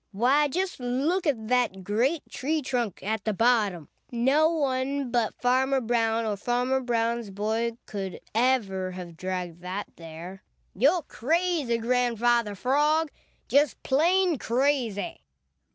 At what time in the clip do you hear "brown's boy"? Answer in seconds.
6.81-7.73